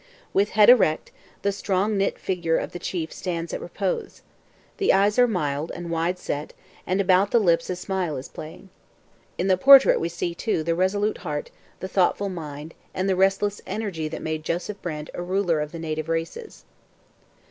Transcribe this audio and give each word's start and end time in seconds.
With 0.33 0.49
head 0.57 0.67
erect, 0.71 1.11
the 1.43 1.51
strong 1.51 1.95
knit 1.95 2.17
figure 2.17 2.57
of 2.57 2.71
the 2.71 2.79
chief 2.79 3.13
stands 3.13 3.53
at 3.53 3.61
repose. 3.61 4.23
The 4.77 4.91
eyes 4.91 5.19
are 5.19 5.27
mild 5.27 5.71
and 5.75 5.91
wide 5.91 6.17
set 6.17 6.53
and 6.87 6.99
about 6.99 7.29
the 7.29 7.37
lips 7.37 7.69
a 7.69 7.75
smile 7.75 8.17
is 8.17 8.27
playing. 8.27 8.69
In 9.37 9.45
the 9.47 9.57
portrait 9.57 9.99
we 9.99 10.09
see, 10.09 10.33
too, 10.33 10.63
the 10.63 10.73
resolute 10.73 11.19
heart, 11.19 11.51
the 11.81 11.87
thoughtful 11.87 12.29
mind, 12.29 12.73
and 12.95 13.07
the 13.07 13.15
restless 13.15 13.61
energy 13.67 14.07
that 14.07 14.23
made 14.23 14.43
Joseph 14.43 14.81
Brant 14.81 15.11
a 15.13 15.21
ruler 15.21 15.59
of 15.61 15.71
the 15.71 15.77
native 15.77 16.09
races. 16.09 16.65